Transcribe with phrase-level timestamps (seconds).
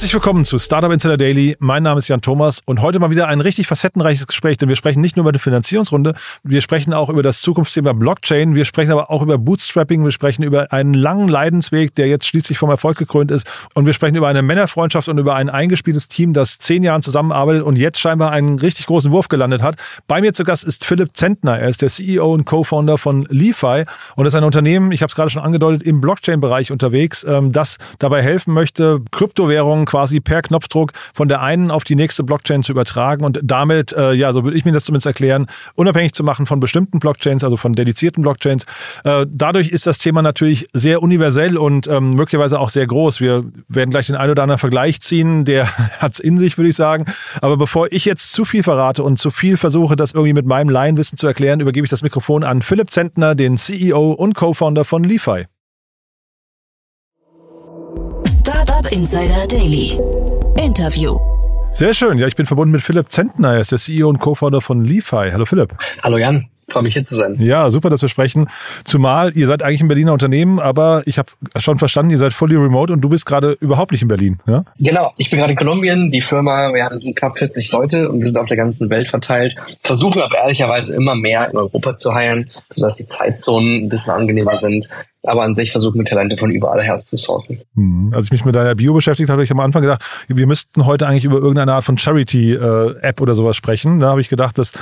[0.00, 1.58] Herzlich willkommen zu Startup Insider Daily.
[1.58, 4.76] Mein Name ist Jan Thomas und heute mal wieder ein richtig facettenreiches Gespräch, denn wir
[4.76, 8.92] sprechen nicht nur über die Finanzierungsrunde, wir sprechen auch über das Zukunftsthema Blockchain, wir sprechen
[8.92, 12.96] aber auch über Bootstrapping, wir sprechen über einen langen Leidensweg, der jetzt schließlich vom Erfolg
[12.96, 16.82] gekrönt ist und wir sprechen über eine Männerfreundschaft und über ein eingespieltes Team, das zehn
[16.82, 19.74] Jahren zusammenarbeitet und jetzt scheinbar einen richtig großen Wurf gelandet hat.
[20.08, 21.58] Bei mir zu Gast ist Philipp Zentner.
[21.58, 23.84] Er ist der CEO und Co-Founder von LeFi
[24.16, 27.76] und ist ein Unternehmen, ich habe es gerade schon angedeutet, im Blockchain-Bereich unterwegs, ähm, das
[27.98, 32.62] dabei helfen möchte, Kryptowährungen Währungen quasi per Knopfdruck von der einen auf die nächste Blockchain
[32.62, 36.22] zu übertragen und damit, äh, ja, so würde ich mir das zumindest erklären, unabhängig zu
[36.22, 38.66] machen von bestimmten Blockchains, also von dedizierten Blockchains.
[39.02, 43.20] Äh, dadurch ist das Thema natürlich sehr universell und ähm, möglicherweise auch sehr groß.
[43.20, 45.66] Wir werden gleich den einen oder anderen Vergleich ziehen, der
[45.98, 47.06] hat es in sich, würde ich sagen.
[47.40, 50.68] Aber bevor ich jetzt zu viel verrate und zu viel versuche, das irgendwie mit meinem
[50.68, 55.02] Laienwissen zu erklären, übergebe ich das Mikrofon an Philipp Zentner, den CEO und Co-Founder von
[55.02, 55.46] LeFi.
[58.80, 59.98] Startup Insider Daily.
[60.56, 61.18] Interview.
[61.70, 62.18] Sehr schön.
[62.18, 63.52] Ja, ich bin verbunden mit Philipp Zentner.
[63.52, 65.30] Er ist der CEO und Co-Founder von LeFi.
[65.32, 65.74] Hallo Philipp.
[66.02, 66.48] Hallo Jan.
[66.70, 67.36] Freue mich hier zu sein.
[67.40, 68.48] Ja, super, dass wir sprechen.
[68.84, 72.56] Zumal ihr seid eigentlich ein Berliner Unternehmen, aber ich habe schon verstanden, ihr seid fully
[72.56, 74.38] remote und du bist gerade überhaupt nicht in Berlin.
[74.46, 74.64] Ja?
[74.78, 76.10] Genau, ich bin gerade in Kolumbien.
[76.10, 79.56] Die Firma, wir sind knapp 40 Leute und wir sind auf der ganzen Welt verteilt.
[79.82, 84.56] Versuchen aber ehrlicherweise immer mehr in Europa zu heilen, sodass die Zeitzonen ein bisschen angenehmer
[84.56, 84.88] sind
[85.22, 87.60] aber an sich versuchen wir Talente von überall her zu sourcen.
[87.74, 88.10] Hm.
[88.14, 90.86] Als ich mich mit deiner Bio beschäftigt habe, habe ich am Anfang gedacht, wir müssten
[90.86, 94.00] heute eigentlich über irgendeine Art von Charity-App oder sowas sprechen.
[94.00, 94.72] Da habe ich gedacht, dass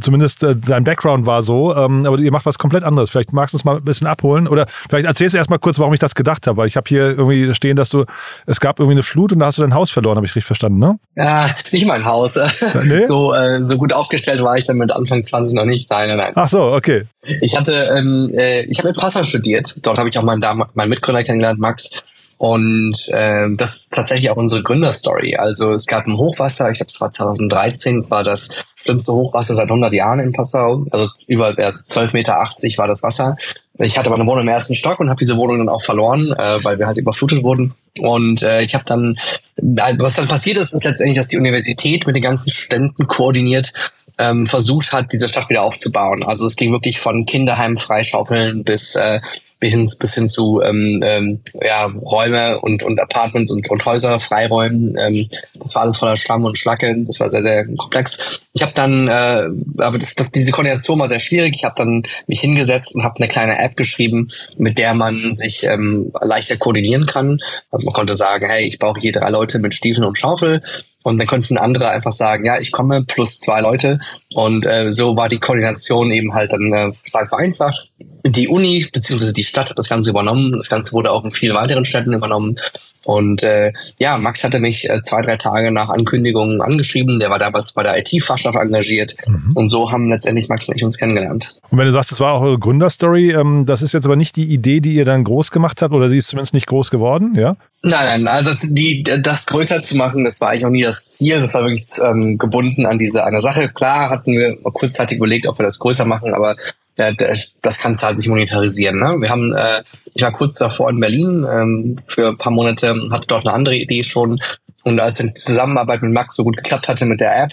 [0.00, 3.10] zumindest äh, dein Background war so, ähm, aber ihr macht was komplett anderes.
[3.10, 5.78] Vielleicht magst du es mal ein bisschen abholen oder vielleicht erzählst du erst mal kurz,
[5.78, 8.04] warum ich das gedacht habe, weil ich habe hier irgendwie stehen, dass du,
[8.46, 10.46] es gab irgendwie eine Flut und da hast du dein Haus verloren, habe ich richtig
[10.46, 10.98] verstanden, ne?
[11.16, 12.38] Ja, nicht mein Haus.
[12.84, 13.06] Nee?
[13.06, 15.90] So, äh, so gut aufgestellt war ich dann mit Anfang 20 noch nicht.
[15.90, 16.32] Nein, nein, nein.
[16.34, 17.04] Ach so, okay.
[17.40, 19.86] Ich hatte, ähm, äh, ich habe in Passau studiert studiert.
[19.86, 20.42] Dort habe ich auch meinen,
[20.74, 21.90] meinen Mitgründer kennengelernt, Max.
[22.36, 25.36] Und äh, das ist tatsächlich auch unsere Gründerstory.
[25.36, 29.54] Also es gab ein Hochwasser, ich glaube es war 2013, es war das schlimmste Hochwasser
[29.54, 30.84] seit 100 Jahren in Passau.
[30.90, 32.34] Also über also 12,80 Meter
[32.76, 33.36] war das Wasser.
[33.78, 36.32] Ich hatte aber eine Wohnung im ersten Stock und habe diese Wohnung dann auch verloren,
[36.32, 37.74] äh, weil wir halt überflutet wurden.
[37.98, 39.16] Und äh, ich habe dann,
[39.56, 43.72] was dann passiert ist, ist letztendlich, dass die Universität mit den ganzen Studenten koordiniert
[44.18, 46.22] ähm, versucht hat, diese Stadt wieder aufzubauen.
[46.22, 49.20] Also es ging wirklich von Kinderheimen freischaufeln bis äh,
[49.64, 54.20] bis hin, bis hin zu ähm, ähm, ja, Räume und, und Apartments und, und Häuser
[54.20, 54.94] freiräumen.
[55.00, 56.94] Ähm, das war alles voller Schlamm und Schlacke.
[57.06, 58.42] Das war sehr, sehr komplex.
[58.52, 59.48] Ich habe dann, äh,
[59.78, 61.54] aber das, das, diese Koordination war sehr schwierig.
[61.56, 65.64] Ich habe dann mich hingesetzt und habe eine kleine App geschrieben, mit der man sich
[65.64, 67.40] ähm, leichter koordinieren kann.
[67.70, 70.60] Also man konnte sagen, hey, ich brauche hier drei Leute mit Stiefeln und Schaufel.
[71.04, 73.98] Und dann könnten andere einfach sagen, ja, ich komme plus zwei Leute.
[74.32, 77.92] Und äh, so war die Koordination eben halt dann äh, stark vereinfacht.
[78.24, 79.34] Die Uni bzw.
[79.34, 80.52] die Stadt hat das Ganze übernommen.
[80.52, 82.56] Das Ganze wurde auch in vielen weiteren Städten übernommen.
[83.04, 87.18] Und äh, ja, Max hatte mich äh, zwei, drei Tage nach Ankündigung angeschrieben.
[87.18, 89.14] Der war damals bei der IT-Fachschaft engagiert.
[89.26, 89.52] Mhm.
[89.54, 91.56] Und so haben letztendlich Max und ich uns kennengelernt.
[91.70, 94.36] Und wenn du sagst, das war auch eure Gründerstory, ähm, das ist jetzt aber nicht
[94.36, 97.34] die Idee, die ihr dann groß gemacht habt, oder sie ist zumindest nicht groß geworden,
[97.36, 97.56] ja?
[97.82, 101.38] Nein, nein, also die, das größer zu machen, das war eigentlich auch nie das Ziel.
[101.38, 103.68] Das war wirklich ähm, gebunden an diese eine Sache.
[103.68, 106.54] Klar hatten wir kurzzeitig überlegt, ob wir das größer machen, aber
[106.96, 108.98] das kannst du halt nicht monetarisieren.
[108.98, 109.16] Ne?
[109.20, 109.82] Wir haben, äh,
[110.14, 113.76] ich war kurz davor in Berlin ähm, für ein paar Monate, hatte dort eine andere
[113.76, 114.40] Idee schon.
[114.84, 117.52] Und als die Zusammenarbeit mit Max so gut geklappt hatte mit der App,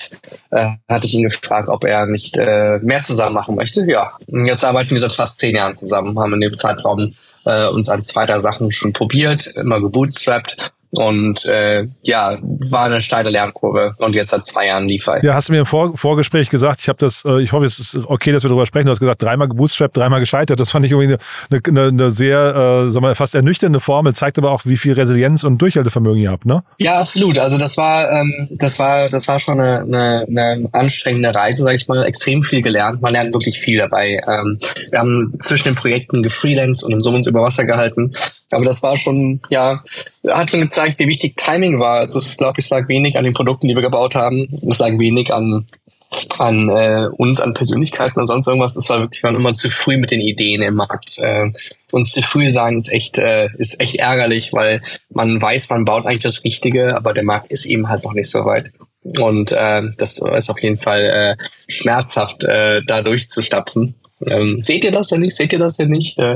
[0.51, 3.85] äh, hatte ich ihn gefragt, ob er nicht äh, mehr zusammen machen möchte.
[3.85, 7.13] Ja, und jetzt arbeiten wir seit fast zehn Jahren zusammen, haben in dem Zeitraum
[7.45, 13.29] äh, uns an zweiter Sachen schon probiert, immer gebootstrapped und äh, ja, war eine steile
[13.29, 16.81] Lernkurve und jetzt seit zwei Jahren liefere Ja, hast du mir im Vor Vorgespräch gesagt,
[16.81, 18.85] ich habe das, äh, ich hoffe, es ist okay, dass wir darüber sprechen.
[18.85, 20.59] Du hast gesagt, dreimal gebootstrapped, dreimal gescheitert.
[20.59, 21.17] Das fand ich irgendwie
[21.49, 24.93] eine, eine, eine sehr, äh, sagen wir, fast ernüchternde Formel, zeigt aber auch, wie viel
[24.93, 26.63] Resilienz und Durchhaltevermögen ihr habt, ne?
[26.77, 27.39] Ja, absolut.
[27.39, 31.77] Also das war, ähm, das war, das war schon eine, eine, eine anstrengende Reise, sage
[31.77, 33.01] ich mal, extrem viel gelernt.
[33.01, 34.19] Man lernt wirklich viel dabei.
[34.27, 38.13] Ähm, wir haben zwischen den Projekten gefreelanced und im Summons über Wasser gehalten.
[38.51, 39.81] Aber das war schon, ja,
[40.27, 41.99] hat schon gezeigt, wie wichtig Timing war.
[41.99, 44.47] Also ich glaube, ich lag wenig an den Produkten, die wir gebaut haben.
[44.69, 45.67] Es lag wenig an
[46.39, 48.73] an äh, uns, an Persönlichkeiten und sonst irgendwas.
[48.73, 51.17] Das war wirklich, wir waren immer zu früh mit den Ideen im Markt.
[51.19, 51.51] Äh,
[51.91, 56.05] und zu früh sein ist echt, äh, ist echt ärgerlich, weil man weiß, man baut
[56.05, 58.71] eigentlich das Richtige, aber der Markt ist eben halt noch nicht so weit.
[59.03, 63.95] Und äh, das ist auf jeden Fall äh, schmerzhaft, äh, da durchzustapfen.
[64.27, 65.35] Ähm, seht ihr das denn nicht?
[65.35, 66.17] Seht ihr das denn nicht?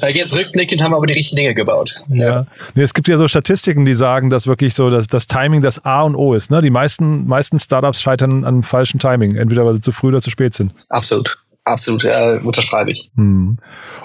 [0.00, 2.02] Äh, jetzt rückblickend haben wir aber die richtigen Dinge gebaut.
[2.08, 2.26] Ja.
[2.26, 2.46] ja.
[2.74, 5.84] Nee, es gibt ja so Statistiken, die sagen, dass wirklich so dass das Timing das
[5.84, 6.50] A und O ist.
[6.50, 6.62] Ne?
[6.62, 10.30] Die meisten, meisten Startups scheitern an falschem Timing, entweder weil sie zu früh oder zu
[10.30, 10.72] spät sind.
[10.88, 11.36] Absolut.
[11.64, 13.10] absolut, äh, unterschreibe ich.
[13.16, 13.56] Hm.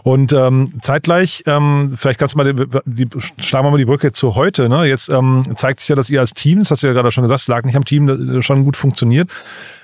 [0.04, 3.08] Und ähm, zeitgleich, ähm, vielleicht kannst du mal die, die,
[3.40, 4.70] schlagen wir mal die Brücke zu heute.
[4.70, 4.86] Ne?
[4.86, 7.24] Jetzt ähm, zeigt sich ja, dass ihr als Team, das hast du ja gerade schon
[7.24, 9.30] gesagt, es lag nicht am Team, das schon gut funktioniert.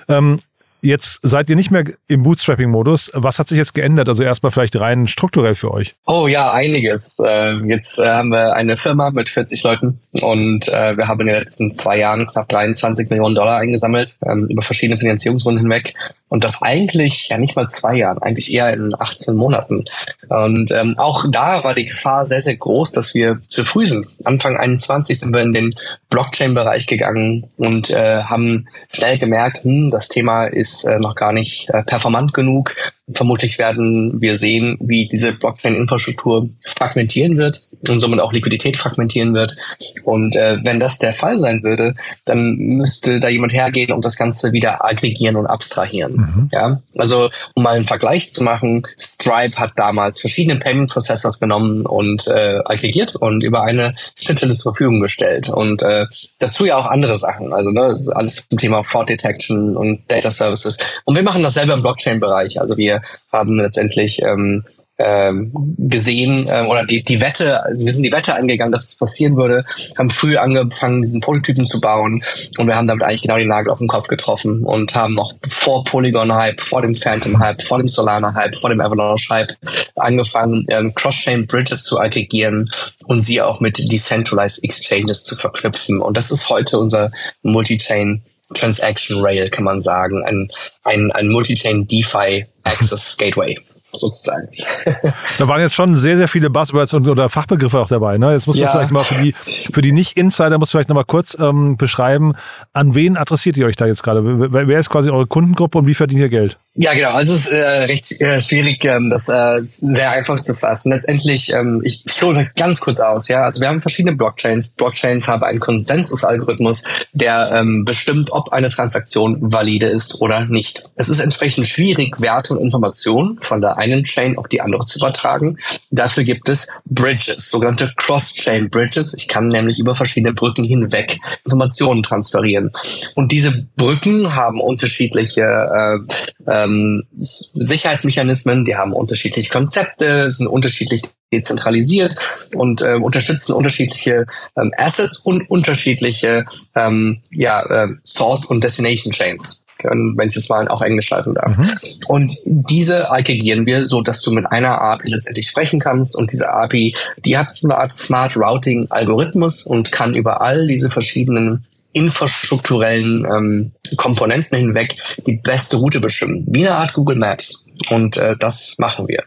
[0.08, 0.38] Ähm,
[0.82, 3.10] Jetzt seid ihr nicht mehr im Bootstrapping-Modus.
[3.14, 4.08] Was hat sich jetzt geändert?
[4.08, 5.94] Also erstmal vielleicht rein strukturell für euch.
[6.06, 7.14] Oh ja, einiges.
[7.22, 11.26] Äh, jetzt äh, haben wir eine Firma mit 40 Leuten und äh, wir haben in
[11.26, 15.94] den letzten zwei Jahren knapp 23 Millionen Dollar eingesammelt ähm, über verschiedene Finanzierungsrunden hinweg.
[16.30, 19.84] Und das eigentlich ja nicht mal zwei Jahren, eigentlich eher in 18 Monaten.
[20.28, 24.06] Und ähm, auch da war die Gefahr sehr, sehr groß, dass wir zu früh sind.
[24.24, 25.74] Anfang 21 sind wir in den
[26.08, 31.68] Blockchain-Bereich gegangen und äh, haben schnell gemerkt, hm, das Thema ist äh, noch gar nicht
[31.70, 32.74] äh, performant genug.
[33.14, 39.56] Vermutlich werden wir sehen, wie diese Blockchain-Infrastruktur fragmentieren wird und somit auch Liquidität fragmentieren wird.
[40.04, 44.16] Und äh, wenn das der Fall sein würde, dann müsste da jemand hergehen und das
[44.16, 46.12] Ganze wieder aggregieren und abstrahieren.
[46.12, 46.48] Mhm.
[46.52, 51.86] Ja, also um mal einen Vergleich zu machen, Stripe hat damals verschiedene Payment Processors genommen
[51.86, 55.48] und äh, aggregiert und über eine Schnittstelle zur Verfügung gestellt.
[55.48, 56.06] Und äh,
[56.38, 57.52] dazu ja auch andere Sachen.
[57.52, 60.78] Also ne, das ist alles zum Thema Fraud Detection und Data Services.
[61.04, 62.60] Und wir machen dasselbe im Blockchain-Bereich.
[62.60, 62.99] Also wir
[63.30, 64.64] haben letztendlich ähm,
[65.00, 68.98] ähm, gesehen ähm, oder die, die Wette, also wir sind die Wette angegangen, dass es
[68.98, 69.64] passieren würde,
[69.96, 72.22] haben früh angefangen, diesen Prototypen zu bauen
[72.58, 75.32] und wir haben damit eigentlich genau den Nagel auf den Kopf getroffen und haben noch
[75.48, 79.54] vor Polygon-Hype, vor dem Phantom-Hype, vor dem Solana-Hype, vor dem Avalanche-Hype
[79.96, 82.70] angefangen, ähm, Cross-Chain-Bridges zu aggregieren
[83.06, 86.02] und sie auch mit Decentralized Exchanges zu verknüpfen.
[86.02, 87.10] Und das ist heute unser
[87.42, 88.22] Multi-Chain
[88.54, 90.48] Transaction Rail, kann man sagen, ein,
[90.84, 93.58] ein, ein Multi-Chain DeFi Access Gateway
[93.92, 94.48] sozusagen.
[95.38, 98.18] da waren jetzt schon sehr, sehr viele Buzzwords und, oder Fachbegriffe auch dabei.
[98.18, 98.32] Ne?
[98.32, 98.70] Jetzt muss man ja.
[98.70, 99.32] vielleicht mal für die,
[99.72, 102.34] für die Nicht-Insider, muss vielleicht noch mal kurz ähm, beschreiben,
[102.72, 104.22] an wen adressiert ihr euch da jetzt gerade?
[104.52, 106.58] Wer, wer ist quasi eure Kundengruppe und wie verdient ihr Geld?
[106.82, 107.10] Ja, genau.
[107.10, 110.90] Also es ist äh, recht äh, schwierig, ähm, das äh, sehr einfach zu fassen.
[110.92, 113.28] Letztendlich, ähm, ich, ich hole ganz kurz aus.
[113.28, 114.70] Ja, also wir haben verschiedene Blockchains.
[114.76, 120.82] Blockchains haben einen Konsensusalgorithmus, der ähm, bestimmt, ob eine Transaktion valide ist oder nicht.
[120.96, 125.00] Es ist entsprechend schwierig, Werte und Informationen von der einen Chain auf die andere zu
[125.00, 125.58] übertragen.
[125.90, 129.12] Dafür gibt es Bridges, sogenannte Cross-Chain Bridges.
[129.12, 132.70] Ich kann nämlich über verschiedene Brücken hinweg Informationen transferieren.
[133.16, 141.02] Und diese Brücken haben unterschiedliche äh, ähm, Sicherheitsmechanismen, die haben unterschiedliche Konzepte, sind unterschiedlich
[141.32, 142.16] dezentralisiert
[142.54, 144.26] und äh, unterstützen unterschiedliche
[144.56, 146.44] ähm, Assets und unterschiedliche
[146.74, 151.56] ähm, ja, äh, Source- und Destination Chains wenn ich es mal auf Englisch schalten darf.
[151.56, 151.70] Mhm.
[152.08, 156.16] Und diese aggregieren wir, so dass du mit einer API letztendlich sprechen kannst.
[156.16, 156.94] Und diese API,
[157.24, 163.72] die hat eine Art Smart Routing Algorithmus und kann über all diese verschiedenen infrastrukturellen ähm,
[163.96, 164.96] Komponenten hinweg
[165.26, 167.64] die beste Route bestimmen, wie eine Art Google Maps.
[167.90, 169.24] Und äh, das machen wir.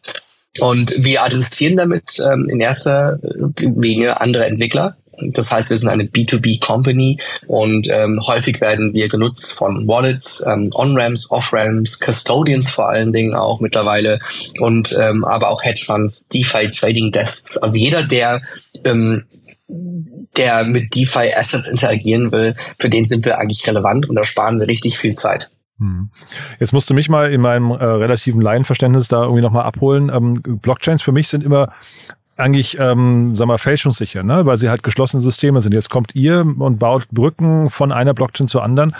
[0.60, 3.20] Und wir adressieren damit ähm, in erster
[3.58, 4.96] Linie andere Entwickler.
[5.32, 10.72] Das heißt, wir sind eine B2B-Company und ähm, häufig werden wir genutzt von Wallets, ähm,
[10.74, 14.20] On-Ramps, Off-Ramps, Custodians vor allen Dingen auch mittlerweile
[14.60, 17.58] und ähm, aber auch Hedgefonds, DeFi Trading Desks.
[17.58, 18.42] Also jeder, der
[18.84, 19.26] ähm,
[20.38, 24.60] der mit DeFi Assets interagieren will, für den sind wir eigentlich relevant und da sparen
[24.60, 25.50] wir richtig viel Zeit.
[25.80, 26.10] Hm.
[26.60, 30.12] Jetzt musst du mich mal in meinem äh, relativen Laienverständnis da irgendwie nochmal abholen.
[30.14, 31.74] Ähm, Blockchains für mich sind immer
[32.36, 34.46] eigentlich, ähm, sag mal, fälschungssicher, ne?
[34.46, 35.74] weil sie halt geschlossene Systeme sind.
[35.74, 38.96] Jetzt kommt ihr und baut Brücken von einer Blockchain zur anderen.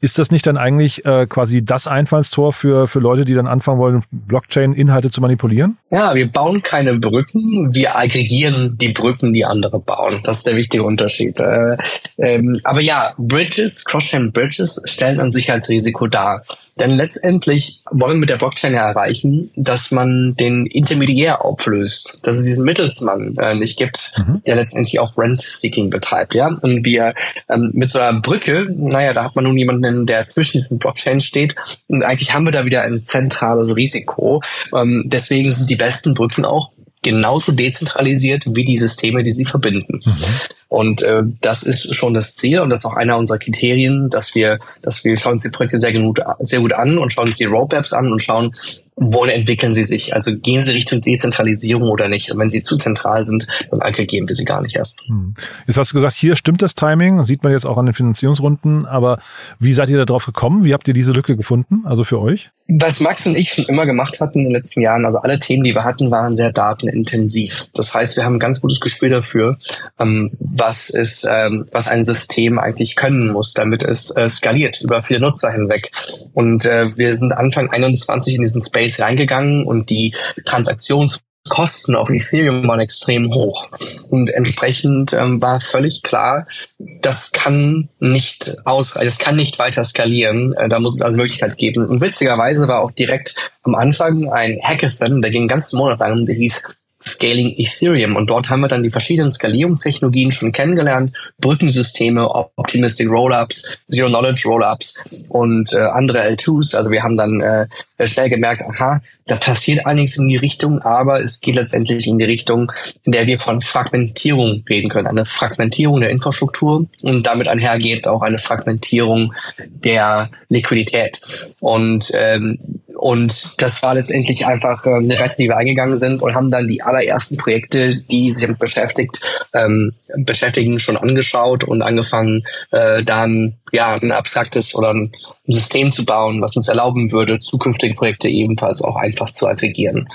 [0.00, 3.78] Ist das nicht dann eigentlich äh, quasi das Einfallstor für, für Leute, die dann anfangen
[3.78, 5.78] wollen, Blockchain-Inhalte zu manipulieren?
[5.90, 10.20] Ja, wir bauen keine Brücken, wir aggregieren die Brücken, die andere bauen.
[10.24, 11.40] Das ist der wichtige Unterschied.
[11.40, 11.76] Äh,
[12.18, 16.42] ähm, aber ja, Bridges, Cross-Chain Bridges stellen an sich als Risiko dar.
[16.78, 22.36] Denn letztendlich wollen wir mit der Blockchain ja erreichen, dass man den Intermediär auflöst, dass
[22.36, 24.42] es diesen Mittelsmann äh, nicht gibt, mhm.
[24.46, 26.34] der letztendlich auch Rent-Seeking betreibt.
[26.34, 27.14] Ja, und wir
[27.48, 31.24] ähm, mit so einer Brücke, naja, da hat man nun jemanden, der zwischen diesen Blockchains
[31.24, 31.54] steht.
[31.88, 34.42] Und eigentlich haben wir da wieder ein zentrales Risiko.
[34.74, 40.02] Ähm, deswegen sind die besten Brücken auch genauso dezentralisiert wie die Systeme, die sie verbinden.
[40.04, 40.24] Mhm.
[40.68, 44.34] Und äh, das ist schon das Ziel und das ist auch einer unserer Kriterien, dass
[44.34, 47.38] wir, dass wir schauen uns die Projekte sehr gut, sehr gut an und schauen uns
[47.38, 48.52] die Roadmaps an und schauen,
[48.96, 50.14] wohin entwickeln sie sich?
[50.14, 52.32] Also gehen sie Richtung Dezentralisierung oder nicht?
[52.32, 55.02] Und wenn sie zu zentral sind, dann aggregieren wir sie gar nicht erst.
[55.06, 55.34] Hm.
[55.66, 58.86] Jetzt hast du gesagt, hier stimmt das Timing, sieht man jetzt auch an den Finanzierungsrunden,
[58.86, 59.18] aber
[59.58, 60.64] wie seid ihr da drauf gekommen?
[60.64, 62.50] Wie habt ihr diese Lücke gefunden, also für euch?
[62.68, 65.62] Was Max und ich schon immer gemacht hatten in den letzten Jahren, also alle Themen,
[65.62, 67.68] die wir hatten, waren sehr datenintensiv.
[67.74, 69.56] Das heißt, wir haben ein ganz gutes Gespür dafür,
[70.00, 75.00] ähm, was ist, ähm, was ein System eigentlich können muss, damit es äh, skaliert über
[75.02, 75.92] viele Nutzer hinweg.
[76.34, 80.14] Und äh, wir sind Anfang 21 in diesen Space Space reingegangen und die
[80.44, 83.68] Transaktions Kosten auf Ethereum waren extrem hoch.
[84.10, 90.54] Und entsprechend ähm, war völlig klar, das kann nicht aus, es kann nicht weiter skalieren.
[90.54, 91.86] Äh, da muss es also Möglichkeit geben.
[91.86, 96.26] Und witzigerweise war auch direkt am Anfang ein Hackathon, der ging einen ganzen Monat lang,
[96.26, 96.62] der hieß
[97.06, 98.16] Scaling Ethereum.
[98.16, 101.16] Und dort haben wir dann die verschiedenen Skalierungstechnologien schon kennengelernt.
[101.38, 104.94] Brückensysteme, Optimistic Rollups, Zero Knowledge Rollups
[105.28, 106.76] und äh, andere L2s.
[106.76, 107.66] Also wir haben dann äh,
[108.06, 112.24] schnell gemerkt, aha, da passiert einiges in die Richtung, aber es geht letztendlich in die
[112.24, 112.72] Richtung,
[113.04, 115.06] in der wir von Fragmentierung reden können.
[115.06, 119.32] Eine Fragmentierung der Infrastruktur und damit einhergeht auch eine Fragmentierung
[119.68, 121.20] der Liquidität.
[121.60, 122.58] Und ähm,
[122.96, 126.66] und das war letztendlich einfach äh, eine Reise, die wir eingegangen sind und haben dann
[126.66, 129.20] die allerersten Projekte, die sich damit beschäftigt,
[129.54, 135.12] ähm, beschäftigen, schon angeschaut und angefangen, äh, dann ja ein abstraktes oder ein
[135.46, 140.08] System zu bauen, was uns erlauben würde, zukünftige Projekte ebenfalls auch einfach zu aggregieren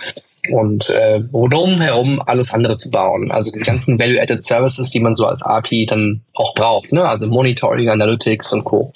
[0.50, 3.32] und äh, rundum herum alles andere zu bauen.
[3.32, 7.08] Also diese ganzen Value-Added Services, die man so als API dann auch braucht, ne?
[7.08, 8.92] also Monitoring, Analytics und Co.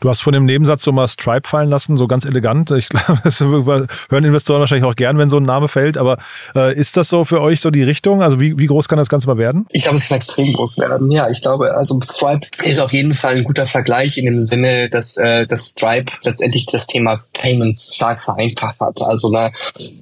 [0.00, 2.70] Du hast von dem Nebensatz so mal Stripe fallen lassen, so ganz elegant.
[2.70, 3.88] Ich glaube, das hören
[4.24, 5.98] Investoren wahrscheinlich auch gern, wenn so ein Name fällt.
[5.98, 6.18] Aber
[6.54, 8.22] äh, ist das so für euch so die Richtung?
[8.22, 9.66] Also wie, wie groß kann das Ganze mal werden?
[9.70, 11.10] Ich glaube, es kann extrem groß werden.
[11.10, 14.88] Ja, ich glaube, also Stripe ist auf jeden Fall ein guter Vergleich in dem Sinne,
[14.90, 19.00] dass, äh, dass Stripe letztendlich das Thema Payments stark vereinfacht hat.
[19.02, 19.52] Also eine,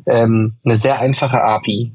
[0.06, 1.92] ähm, eine sehr einfache API,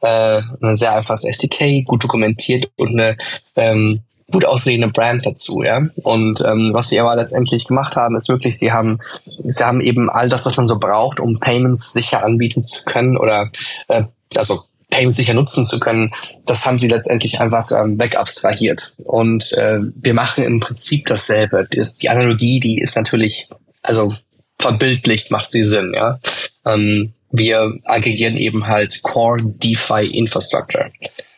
[0.00, 3.16] äh, ein sehr einfaches SDK, gut dokumentiert und eine
[3.56, 4.02] ähm,
[4.34, 5.80] gut aussehende Brand dazu, ja.
[6.02, 8.98] Und ähm, was sie aber letztendlich gemacht haben, ist wirklich, sie haben,
[9.44, 13.16] sie haben eben all das, was man so braucht, um Payments sicher anbieten zu können
[13.16, 13.50] oder
[13.88, 16.12] äh, also Payments sicher nutzen zu können,
[16.46, 18.92] das haben sie letztendlich einfach ähm, wegabstrahiert.
[19.04, 21.66] Und äh, wir machen im Prinzip dasselbe.
[21.70, 23.48] Das, die Analogie, die ist natürlich,
[23.82, 24.14] also
[24.58, 26.18] verbildlicht macht sie Sinn, ja.
[26.66, 30.90] Ähm, wir aggregieren eben halt Core DeFi Infrastructure.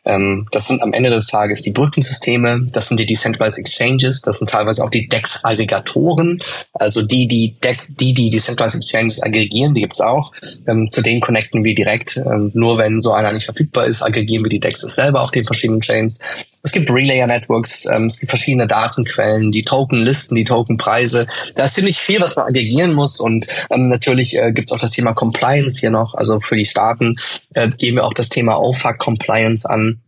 [0.07, 4.39] Ähm, das sind am Ende des Tages die Brückensysteme, das sind die Decentralized Exchanges, das
[4.39, 6.41] sind teilweise auch die DEX-Aggregatoren,
[6.73, 10.33] also die, die DEX, die, die Decentralized Exchanges aggregieren, die gibt's auch.
[10.67, 12.17] Ähm, zu denen connecten wir direkt.
[12.17, 15.45] Ähm, nur wenn so einer nicht verfügbar ist, aggregieren wir die DEXs selber auf den
[15.45, 16.21] verschiedenen Chains.
[16.67, 21.29] Es gibt Relayer-Networks, ähm, es gibt verschiedene Datenquellen, die Tokenlisten, die Tokenpreise.
[21.55, 23.21] Da ist ziemlich viel, was man aggregieren muss.
[23.21, 26.15] Und ähm, natürlich äh, gibt es auch das Thema Compliance hier noch.
[26.15, 27.15] Also für die Staaten
[27.55, 30.01] äh, gehen wir auch das Thema OFAC-Compliance an.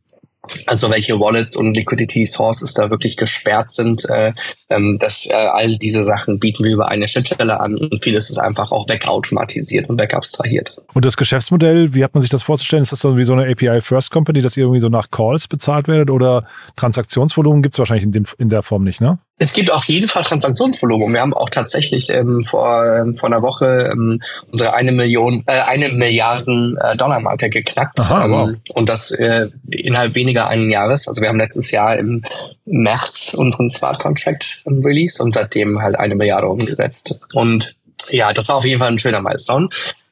[0.67, 4.33] Also welche Wallets und Liquidity Sources da wirklich gesperrt sind, äh,
[4.69, 8.38] ähm, dass äh, all diese Sachen bieten wir über eine Schnittstelle an und vieles ist
[8.38, 10.76] einfach auch wegautomatisiert und wegabstrahiert.
[10.95, 12.83] Und das Geschäftsmodell, wie hat man sich das vorzustellen?
[12.83, 15.49] Ist das so wie so eine API First Company, dass ihr irgendwie so nach Calls
[15.49, 16.45] bezahlt werdet oder
[16.76, 19.19] Transaktionsvolumen gibt es wahrscheinlich in, dem, in der Form nicht, ne?
[19.40, 21.12] Es gibt auf jeden Fall Transaktionsvolumen.
[21.12, 25.61] Wir haben auch tatsächlich ähm, vor, ähm, vor einer Woche ähm, unsere eine Million, äh,
[25.61, 28.00] eine Milliarden äh, Dollar Marke geknackt.
[28.00, 28.50] Aha, ähm, wow.
[28.75, 31.07] Und das äh, innerhalb weniger einen Jahres.
[31.07, 32.25] Also wir haben letztes Jahr im
[32.64, 37.21] März unseren Smart Contract ähm, Release und seitdem halt eine Milliarde umgesetzt.
[37.33, 37.76] Und
[38.11, 39.68] ja, das war auf jeden Fall ein schöner Milestone.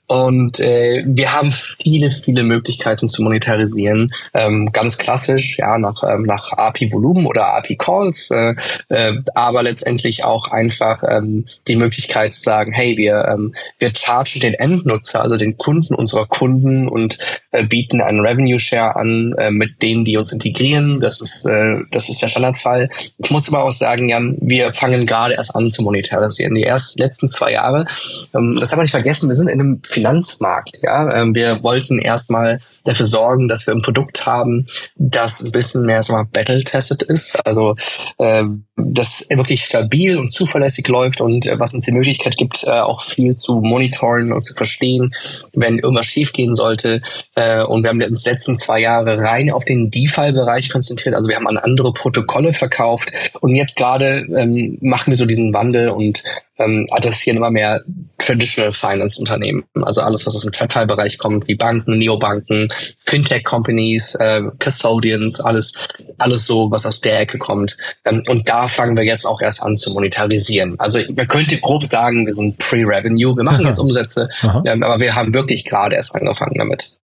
[0.06, 4.12] Und äh, wir haben viele, viele Möglichkeiten zu monetarisieren.
[4.34, 8.54] Ähm, ganz klassisch, ja, nach, ähm, nach API-Volumen oder API-Calls, äh,
[8.88, 14.40] äh, aber letztendlich auch einfach ähm, die Möglichkeit zu sagen, hey, wir, ähm, wir chargen
[14.40, 17.18] den Endnutzer, also den Kunden unserer Kunden und
[17.50, 21.00] äh, bieten einen Revenue-Share an äh, mit denen, die uns integrieren.
[21.00, 22.88] Das ist, äh, das ist der Standardfall.
[23.18, 26.54] Ich muss aber auch sagen, Jan, wir fangen gerade erst an zu monetarisieren.
[26.54, 27.86] Die ersten letzten zwei Jahre,
[28.34, 30.81] ähm, das haben wir nicht vergessen, wir sind in einem Finanzmarkt.
[30.83, 35.87] Ja, ähm, wir wollten erstmal dafür sorgen, dass wir ein Produkt haben, das ein bisschen
[35.87, 37.38] mehr so mal battle-tested ist.
[37.47, 37.76] Also
[38.19, 38.45] äh,
[38.76, 43.07] das wirklich stabil und zuverlässig läuft und äh, was uns die Möglichkeit gibt, äh, auch
[43.07, 45.15] viel zu monitoren und zu verstehen,
[45.55, 47.00] wenn irgendwas schiefgehen sollte.
[47.35, 51.15] Äh, und wir haben uns letzten zwei Jahre rein auf den DeFi-Bereich konzentriert.
[51.15, 53.11] Also wir haben an andere Protokolle verkauft
[53.41, 56.23] und jetzt gerade ähm, machen wir so diesen Wandel und
[56.58, 57.82] ähm, adressieren immer mehr
[58.18, 59.64] Traditional Finance Unternehmen.
[59.75, 62.72] Also alles, was aus dem TradFi-Bereich kommt, wie Banken, Neobanken,
[63.06, 65.75] Fintech-Companies, äh, Custodians, alles,
[66.18, 67.76] alles so, was aus der Ecke kommt.
[68.04, 70.78] Ähm, und da fangen wir jetzt auch erst an zu monetarisieren.
[70.78, 73.36] Also man könnte grob sagen, wir sind Pre-Revenue.
[73.36, 74.28] Wir machen jetzt Umsätze,
[74.64, 76.96] ähm, aber wir haben wirklich gerade erst angefangen damit.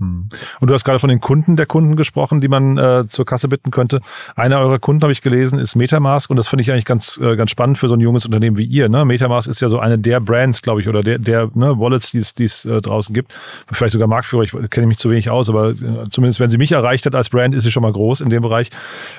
[0.00, 0.28] Hm.
[0.60, 3.48] Und du hast gerade von den Kunden der Kunden gesprochen, die man äh, zur Kasse
[3.48, 4.00] bitten könnte.
[4.34, 7.36] Einer eurer Kunden, habe ich gelesen, ist Metamask und das finde ich eigentlich ganz, äh,
[7.36, 8.88] ganz spannend für so ein junges Unternehmen wie ihr.
[8.88, 9.04] Ne?
[9.04, 12.18] Metamask ist ja so eine der Brands, glaube ich, oder der, der ne, Wallets, die
[12.18, 13.32] es, die es äh, draußen gibt.
[13.70, 16.72] Vielleicht sogar Marktführer, ich kenne mich zu wenig aus, aber äh, zumindest wenn sie mich
[16.72, 18.70] erreicht hat als Brand, ist sie schon mal groß in dem Bereich.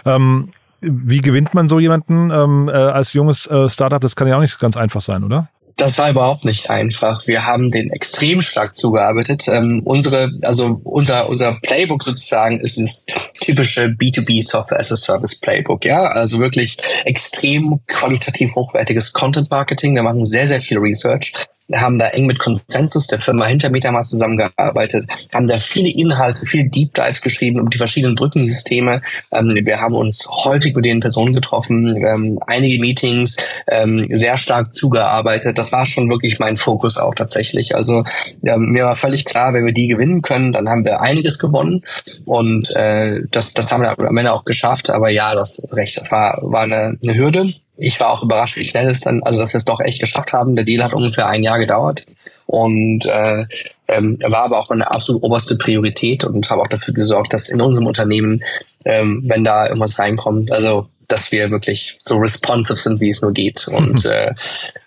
[0.06, 0.50] Ähm,
[0.82, 4.02] wie gewinnt man so jemanden ähm, äh, als junges äh, Startup?
[4.02, 5.50] Das kann ja auch nicht ganz einfach sein, oder?
[5.82, 7.26] Das war überhaupt nicht einfach.
[7.26, 9.48] Wir haben den extrem stark zugearbeitet.
[9.48, 13.04] Ähm, unsere, also unser, unser Playbook sozusagen ist das
[13.42, 15.84] typische B2B Software as a Service Playbook.
[15.84, 19.96] Ja, also wirklich extrem qualitativ hochwertiges Content Marketing.
[19.96, 21.34] Wir machen sehr, sehr viel Research
[21.76, 26.70] haben da eng mit Consensus, der Firma hinter Metamask zusammengearbeitet, haben da viele Inhalte, viele
[26.70, 29.02] Deep Dives geschrieben über die verschiedenen Brückensysteme.
[29.32, 33.38] Ähm, wir haben uns häufig mit den Personen getroffen, ähm, einige Meetings,
[33.70, 35.58] ähm, sehr stark zugearbeitet.
[35.58, 37.76] Das war schon wirklich mein Fokus auch tatsächlich.
[37.76, 38.04] Also
[38.42, 41.84] mir war völlig klar, wenn wir die gewinnen können, dann haben wir einiges gewonnen
[42.26, 44.90] und äh, das, das haben wir am Ende auch geschafft.
[44.90, 48.64] Aber ja, das recht, das war, war eine, eine Hürde ich war auch überrascht, wie
[48.64, 50.56] schnell es dann, also dass wir es doch echt geschafft haben.
[50.56, 52.06] Der Deal hat ungefähr ein Jahr gedauert.
[52.46, 53.46] Und äh,
[53.88, 57.60] ähm, war aber auch meine absolut oberste Priorität und habe auch dafür gesorgt, dass in
[57.60, 58.44] unserem Unternehmen,
[58.86, 63.34] ähm, wenn da irgendwas reinkommt, also dass wir wirklich so responsive sind, wie es nur
[63.34, 63.68] geht.
[63.68, 64.34] Und äh,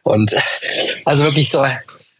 [0.04, 0.32] und
[1.04, 1.66] also wirklich so,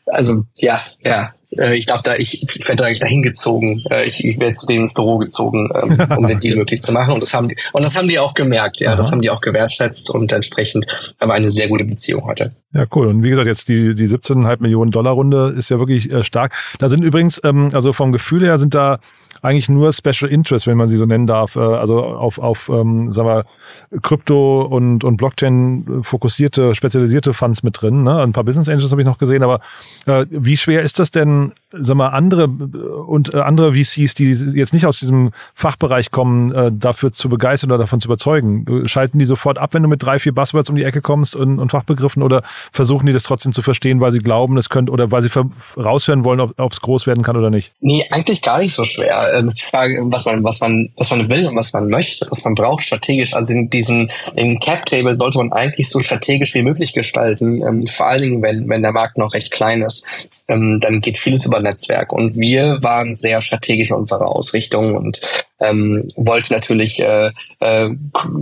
[0.06, 3.82] also ja, ja, äh, ich glaube, da ich, ich werde eigentlich dahin gezogen.
[3.90, 6.92] Äh, ich, ich werde zu denen ins Büro gezogen, ähm, um den Deal möglich zu
[6.92, 7.14] machen.
[7.14, 8.96] Und das haben die, und das haben die auch gemerkt, ja, Aha.
[8.96, 10.87] das haben die auch gewertschätzt und entsprechend
[11.20, 12.52] haben wir eine sehr gute Beziehung heute.
[12.73, 13.06] Ja, cool.
[13.06, 16.54] Und wie gesagt, jetzt die, die 17,5 Millionen Dollar Runde ist ja wirklich äh, stark.
[16.78, 18.99] Da sind übrigens, ähm, also vom Gefühl her sind da
[19.44, 23.12] eigentlich nur Special Interest, wenn man sie so nennen darf, äh, also auf, auf ähm,
[23.12, 28.04] sagen wir, Krypto und, und Blockchain fokussierte, spezialisierte Funds mit drin.
[28.04, 28.23] Ne?
[28.23, 29.61] Ein paar Business Angels habe ich noch gesehen, aber
[30.06, 34.30] äh, wie schwer ist das denn, on sag mal, andere und äh, andere VCs, die
[34.54, 38.86] jetzt nicht aus diesem Fachbereich kommen, äh, dafür zu begeistern oder davon zu überzeugen?
[38.86, 41.58] Schalten die sofort ab, wenn du mit drei, vier Buzzwords um die Ecke kommst und,
[41.58, 45.10] und Fachbegriffen oder versuchen die das trotzdem zu verstehen, weil sie glauben, es könnte oder
[45.10, 45.30] weil sie
[45.76, 47.72] raushören wollen, ob es groß werden kann oder nicht?
[47.80, 49.32] Nee, eigentlich gar nicht so schwer.
[49.36, 52.26] Ähm, ist die Frage, was man, was man, was man will und was man möchte,
[52.30, 53.34] was man braucht strategisch.
[53.34, 57.87] Also in diesen, in Cap Table sollte man eigentlich so strategisch wie möglich gestalten, ähm,
[57.87, 60.06] vor allen Dingen, wenn, wenn der Markt noch recht klein ist
[60.48, 62.12] ähm, dann geht vieles über Netzwerk.
[62.12, 65.20] Und wir waren sehr strategisch in unserer Ausrichtung und
[65.60, 67.90] ähm, wollten natürlich äh, äh,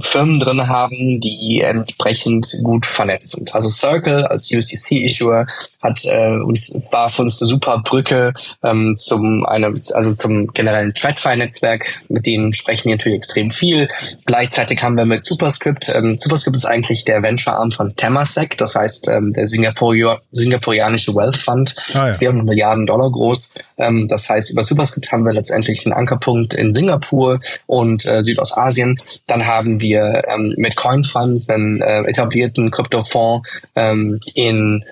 [0.01, 3.55] Firmen drin haben, die entsprechend gut vernetzt sind.
[3.55, 5.47] Also Circle als UCC-Issuer
[5.83, 10.95] hat äh, uns war für uns eine super Brücke ähm, zum einem, also zum generellen
[10.95, 13.89] TradFi-Netzwerk, mit denen sprechen wir natürlich extrem viel.
[14.27, 19.09] Gleichzeitig haben wir mit Superscript, ähm, Superscript ist eigentlich der Venture-Arm von Temasek, das heißt
[19.09, 19.93] ähm, der Singapur
[20.31, 22.15] singapurianische Wealth Fund, Ah, ja.
[22.15, 23.51] 400 Milliarden Dollar groß.
[23.83, 28.99] Ähm, das heißt, über Superscript haben wir letztendlich einen Ankerpunkt in Singapur und äh, Südostasien.
[29.27, 34.85] Dann haben wir ähm, mit CoinFund einen äh, etablierten Kryptofonds ähm, in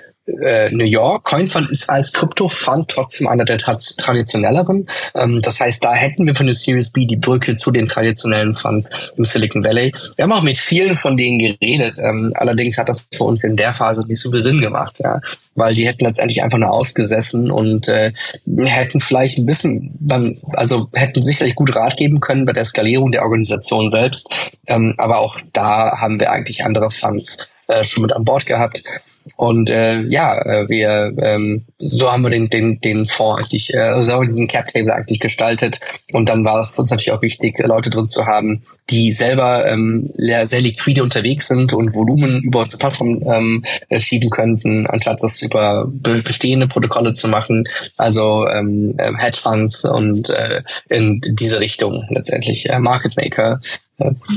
[0.42, 1.24] äh, New York.
[1.24, 4.88] CoinFund ist als Krypto-Fund trotzdem einer der traditionelleren.
[5.14, 8.54] Ähm, das heißt, da hätten wir für eine Series B die Brücke zu den traditionellen
[8.54, 9.92] Funds im Silicon Valley.
[10.16, 11.96] Wir haben auch mit vielen von denen geredet.
[12.02, 15.20] Ähm, allerdings hat das für uns in der Phase nicht so viel Sinn gemacht, ja,
[15.54, 18.12] weil die hätten letztendlich einfach nur ausgesessen und äh,
[18.64, 23.12] hätten vielleicht ein bisschen, beim, also hätten sicherlich gut Rat geben können bei der Skalierung
[23.12, 24.28] der Organisation selbst.
[24.66, 27.38] Ähm, aber auch da haben wir eigentlich andere Funds
[27.68, 28.82] äh, schon mit an Bord gehabt.
[29.40, 34.02] Und äh, ja, äh, wir ähm, so haben wir den den den Fonds eigentlich, äh,
[34.02, 35.80] so haben wir diesen Cap Table eigentlich gestaltet.
[36.12, 40.10] Und dann war es uns natürlich auch wichtig, Leute drin zu haben, die selber ähm,
[40.14, 43.64] sehr liquide unterwegs sind und Volumen über unsere Plattform ähm,
[43.96, 47.64] schieben könnten, anstatt das über bestehende Protokolle zu machen.
[47.96, 53.58] Also ähm, äh, Hedgefonds und äh, in diese Richtung letztendlich äh, Market Maker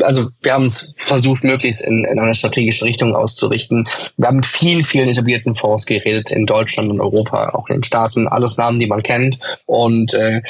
[0.01, 3.87] also wir haben es versucht, möglichst in, in eine strategische Richtung auszurichten.
[4.17, 7.83] Wir haben mit vielen, vielen etablierten Fonds geredet, in Deutschland und Europa, auch in den
[7.83, 9.39] Staaten, alles Namen, die man kennt.
[9.65, 10.41] Und äh,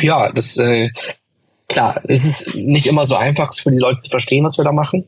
[0.00, 0.90] ja, das äh,
[1.68, 4.72] klar, es ist nicht immer so einfach für die Leute zu verstehen, was wir da
[4.72, 5.04] machen.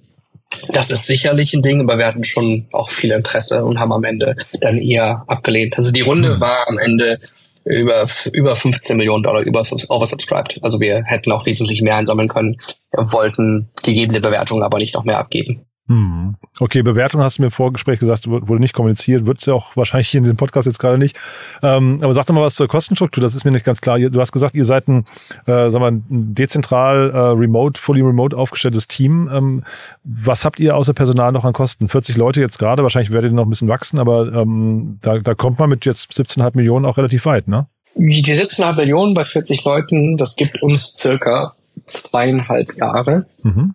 [0.73, 4.05] Das ist sicherlich ein Ding, aber wir hatten schon auch viel Interesse und haben am
[4.05, 5.77] Ende dann eher abgelehnt.
[5.77, 6.41] Also die Runde hm.
[6.41, 7.21] war am Ende
[7.65, 10.59] über, über 15 Millionen Dollar über oversubscribed.
[10.63, 12.57] Also wir hätten auch wesentlich mehr einsammeln können,
[12.93, 15.67] wollten gegebene Bewertungen aber nicht noch mehr abgeben.
[15.87, 16.37] Hm.
[16.61, 19.77] Okay, Bewertung hast du mir im Vorgespräch gesagt, wurde nicht kommuniziert, wird es ja auch
[19.77, 21.19] wahrscheinlich hier in diesem Podcast jetzt gerade nicht.
[21.63, 23.99] Ähm, aber sag doch mal was zur Kostenstruktur, das ist mir nicht ganz klar.
[23.99, 25.05] Du hast gesagt, ihr seid ein,
[25.47, 29.29] äh, sagen wir, ein dezentral, äh, remote, fully remote aufgestelltes Team.
[29.31, 29.65] Ähm,
[30.05, 31.89] was habt ihr außer Personal noch an Kosten?
[31.89, 35.35] 40 Leute jetzt gerade, wahrscheinlich werdet ihr noch ein bisschen wachsen, aber ähm, da, da
[35.35, 37.67] kommt man mit jetzt 17,5 Millionen auch relativ weit, ne?
[37.95, 41.53] Die 17,5 Millionen bei 40 Leuten, das gibt uns circa
[41.87, 43.27] zweieinhalb Jahre.
[43.43, 43.75] Mhm.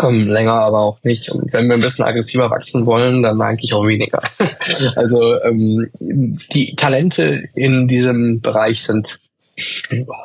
[0.00, 1.30] Ähm, länger aber auch nicht.
[1.30, 4.22] Und wenn wir ein bisschen aggressiver wachsen wollen, dann eigentlich auch weniger.
[4.96, 5.90] also ähm,
[6.52, 9.20] die Talente in diesem Bereich sind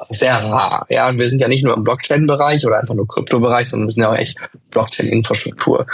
[0.09, 0.85] sehr rar.
[0.89, 3.91] Ja, und wir sind ja nicht nur im Blockchain-Bereich oder einfach nur Krypto-Bereich, sondern wir
[3.91, 4.37] sind ja auch echt
[4.71, 5.85] Blockchain-Infrastruktur.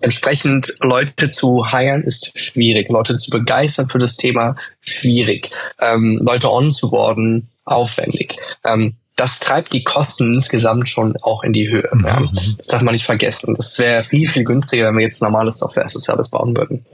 [0.00, 6.50] Entsprechend Leute zu hiren ist schwierig, Leute zu begeistern für das Thema schwierig, ähm, Leute
[6.50, 8.36] onzuboarden aufwendig.
[8.64, 11.88] Ähm, das treibt die Kosten insgesamt schon auch in die Höhe.
[11.92, 12.06] Mhm.
[12.06, 12.22] Ja.
[12.58, 13.54] Das darf man nicht vergessen.
[13.54, 16.84] Das wäre viel, viel günstiger, wenn wir jetzt normales Software as a Service bauen würden.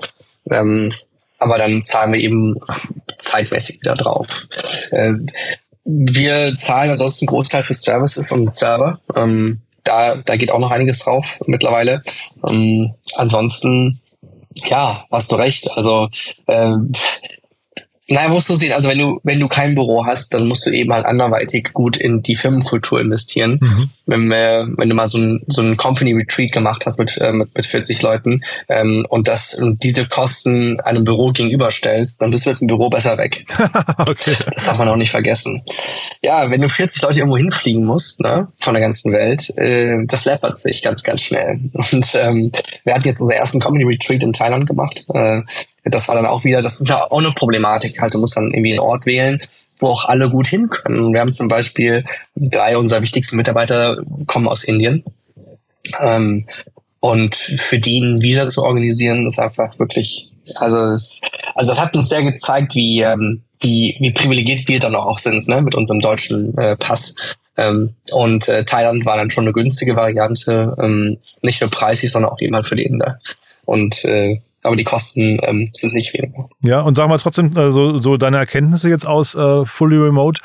[0.49, 0.93] Ähm,
[1.39, 2.57] aber dann zahlen wir eben
[3.19, 4.29] zeitmäßig wieder drauf.
[4.93, 5.15] Äh,
[5.85, 9.01] wir zahlen ansonsten einen Großteil für Services und Server.
[9.17, 12.03] Ähm, da, da geht auch noch einiges drauf mittlerweile.
[12.49, 14.01] Ähm, ansonsten,
[14.55, 15.69] ja, hast du recht.
[15.73, 16.09] Also
[16.47, 16.71] äh,
[18.09, 18.73] Nein, musst du sehen.
[18.73, 21.97] Also wenn du, wenn du kein Büro hast, dann musst du eben halt anderweitig gut
[21.97, 23.61] in die Firmenkultur investieren.
[23.63, 23.91] Mhm.
[24.07, 27.33] Wenn, äh, wenn du mal so ein, so ein Company Retreat gemacht hast mit, äh,
[27.33, 32.45] mit, mit 40 Leuten ähm, und das und diese Kosten einem Büro gegenüberstellst, dann bist
[32.45, 33.47] du mit dem Büro besser weg.
[33.99, 34.35] okay.
[34.53, 35.63] Das darf man auch nicht vergessen.
[36.23, 40.25] Ja, wenn du 40 Leute irgendwo hinfliegen musst, ne, von der ganzen Welt, äh, das
[40.25, 41.61] läppert sich ganz, ganz schnell.
[41.73, 42.51] Und ähm,
[42.85, 45.05] wir hatten jetzt unseren ersten Company Retreat in Thailand gemacht.
[45.15, 45.43] Äh,
[45.85, 48.01] das war dann auch wieder, das ist ja auch eine Problematik.
[48.01, 49.43] Halt, du musst dann irgendwie einen Ort wählen,
[49.79, 51.13] wo auch alle gut hin können.
[51.13, 52.05] Wir haben zum Beispiel
[52.37, 55.05] drei unserer wichtigsten Mitarbeiter kommen aus Indien.
[56.01, 56.47] Ähm,
[57.01, 61.21] und für die ein Visa zu organisieren, ist einfach wirklich, also es,
[61.55, 65.49] also das hat uns sehr gezeigt, wie, ähm, wie, wie privilegiert wir dann auch sind,
[65.49, 67.17] ne, mit unserem deutschen äh, Pass.
[67.57, 72.31] Ähm, und äh, Thailand war dann schon eine günstige Variante, ähm, nicht nur preislich, sondern
[72.31, 73.19] auch halt für die Inder.
[73.65, 76.49] Und äh, aber die Kosten ähm, sind nicht weniger.
[76.63, 80.41] Ja, und sag mal trotzdem äh, so, so deine Erkenntnisse jetzt aus äh, Fully Remote.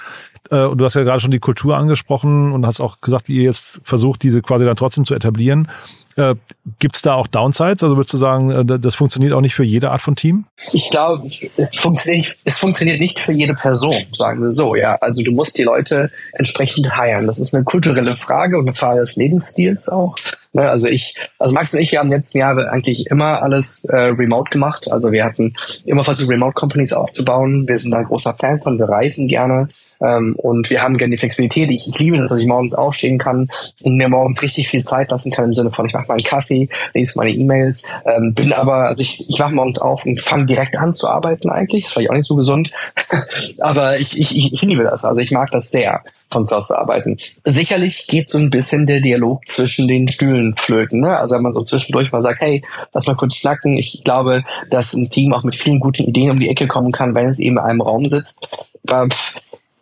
[0.52, 3.38] Äh, und du hast ja gerade schon die Kultur angesprochen und hast auch gesagt, wie
[3.38, 5.70] ihr jetzt versucht, diese quasi dann trotzdem zu etablieren.
[6.16, 6.36] Äh,
[6.80, 7.84] Gibt es da auch Downsides?
[7.84, 10.46] Also würdest du sagen, äh, das funktioniert auch nicht für jede Art von Team?
[10.74, 14.76] Ich glaube, es funktioniert, es funktioniert nicht für jede Person, sagen wir so.
[14.76, 17.28] Ja, also du musst die Leute entsprechend heiren.
[17.28, 20.16] Das ist eine kulturelle Frage und eine Frage des Lebensstils auch.
[20.54, 23.98] Ne, also ich, also Max und ich, wir haben letzten Jahre eigentlich immer alles äh,
[23.98, 24.92] remote gemacht.
[24.92, 25.54] Also wir hatten
[25.86, 27.68] immer versucht, Remote Companies aufzubauen.
[27.68, 29.68] Wir sind da ein großer Fan von, wir reisen gerne.
[30.00, 31.72] Ähm, und wir haben gerne die Flexibilität.
[31.72, 33.50] Ich, ich liebe das, dass ich morgens aufstehen kann
[33.84, 36.70] und mir morgens richtig viel Zeit lassen kann im Sinne von, ich mache meinen Kaffee,
[36.94, 40.78] lese meine E-Mails, ähm, bin aber, also ich, ich wache morgens auf und fange direkt
[40.78, 41.86] an zu arbeiten eigentlich.
[41.86, 42.72] Das war ich auch nicht so gesund.
[43.60, 45.04] aber ich, ich, ich liebe das.
[45.04, 47.18] Also ich mag das sehr von zu Hause arbeiten.
[47.46, 51.00] Sicherlich geht so ein bisschen der Dialog zwischen den Stühlen flöten.
[51.00, 51.18] Ne?
[51.18, 52.63] Also wenn man so zwischendurch mal sagt, hey,
[52.94, 53.76] lass mal kurz schnacken.
[53.76, 57.16] Ich glaube, dass ein Team auch mit vielen guten Ideen um die Ecke kommen kann,
[57.16, 58.48] wenn es eben in einem Raum sitzt.
[58.88, 59.08] Aber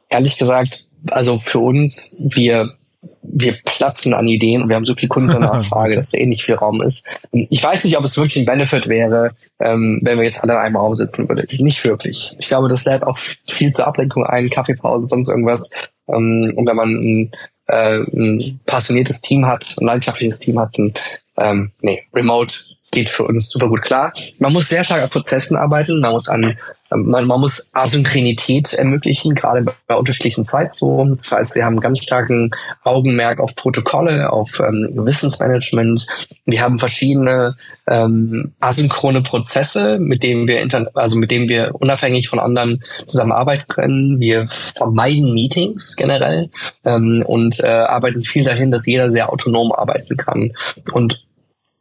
[0.09, 2.75] ehrlich gesagt, also für uns, wir
[3.21, 6.55] wir platzen an Ideen und wir haben so viel Kundennachfrage, dass da eh nicht viel
[6.55, 7.07] Raum ist.
[7.31, 10.59] Ich weiß nicht, ob es wirklich ein Benefit wäre, ähm, wenn wir jetzt alle in
[10.59, 11.47] einem Raum sitzen würden.
[11.63, 12.35] Nicht wirklich.
[12.39, 13.17] Ich glaube, das lädt auch
[13.49, 15.69] viel zur Ablenkung ein, Kaffeepause, sonst irgendwas.
[16.07, 17.31] Ähm, und wenn man ein,
[17.67, 20.93] äh, ein passioniertes Team hat, ein leidenschaftliches Team hat, dann,
[21.37, 22.55] ähm, nee, Remote
[22.95, 24.11] geht für uns super gut klar.
[24.39, 26.57] Man muss sehr stark an Prozessen arbeiten, man muss an
[26.91, 31.17] man, man muss Asynchronität ermöglichen, gerade bei unterschiedlichen Zeitzonen.
[31.17, 32.51] Das heißt, wir haben ganz starken
[32.83, 36.05] Augenmerk auf Protokolle, auf ähm, Wissensmanagement.
[36.45, 37.55] Wir haben verschiedene
[37.87, 43.67] ähm, asynchrone Prozesse, mit denen wir inter also mit denen wir unabhängig von anderen zusammenarbeiten
[43.67, 44.19] können.
[44.19, 46.49] Wir vermeiden Meetings generell
[46.83, 50.51] ähm, und äh, arbeiten viel dahin, dass jeder sehr autonom arbeiten kann.
[50.93, 51.24] Und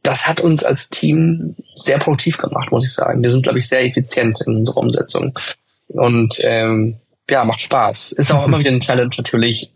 [0.04, 3.22] das hat uns als Team sehr produktiv gemacht, muss ich sagen.
[3.22, 5.36] Wir sind, glaube ich, sehr effizient in unserer Umsetzung.
[5.88, 6.96] Und ähm,
[7.28, 8.12] ja, macht Spaß.
[8.12, 9.72] Ist auch immer wieder eine Challenge natürlich,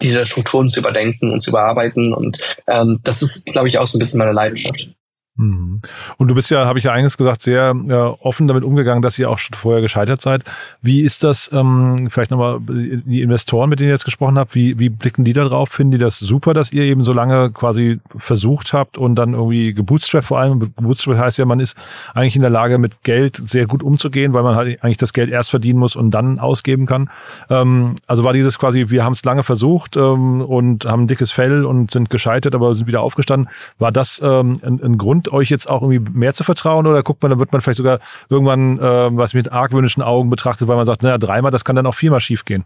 [0.00, 2.14] diese Strukturen zu überdenken und zu überarbeiten.
[2.14, 4.88] Und ähm, das ist, glaube ich, auch so ein bisschen meine Leidenschaft.
[5.36, 5.80] Mhm.
[6.18, 9.18] Und du bist ja, habe ich ja eines gesagt, sehr äh, offen damit umgegangen, dass
[9.18, 10.44] ihr auch schon vorher gescheitert seid.
[10.82, 14.78] Wie ist das, ähm, vielleicht nochmal die Investoren, mit denen ihr jetzt gesprochen habt, wie,
[14.78, 15.70] wie blicken die da drauf?
[15.70, 19.72] Finden die das super, dass ihr eben so lange quasi versucht habt und dann irgendwie
[19.72, 20.60] gebootstrapped vor allem?
[20.60, 21.78] Gebootstrapped heißt ja, man ist
[22.14, 25.30] eigentlich in der Lage, mit Geld sehr gut umzugehen, weil man halt eigentlich das Geld
[25.30, 27.08] erst verdienen muss und dann ausgeben kann.
[27.48, 31.64] Ähm, also war dieses quasi, wir haben es lange versucht ähm, und haben dickes Fell
[31.64, 33.48] und sind gescheitert, aber sind wieder aufgestanden.
[33.78, 37.02] War das ähm, ein, ein Grund, Grund, euch jetzt auch irgendwie mehr zu vertrauen oder
[37.02, 40.76] guckt man, dann wird man vielleicht sogar irgendwann äh, was mit argwöhnischen Augen betrachtet, weil
[40.76, 42.64] man sagt, naja, dreimal, das kann dann auch viermal schief gehen.